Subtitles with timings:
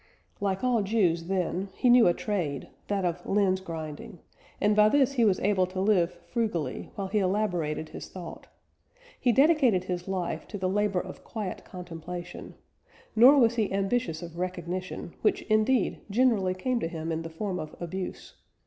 [0.39, 4.17] Like all Jews then, he knew a trade that of lens grinding
[4.59, 8.47] and by this he was able to live frugally, while he elaborated his thought.
[9.19, 12.55] He dedicated his life to the labour of quiet contemplation;
[13.15, 17.59] nor was he ambitious of recognition, which indeed generally came to him in the form
[17.59, 18.33] of abuse.